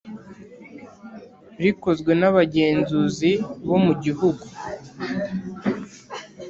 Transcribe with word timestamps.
rikozwe 1.61 2.11
nabagenzuzi 2.19 3.31
bo 3.67 3.77
mu 3.85 3.93
gihugu 4.03 4.43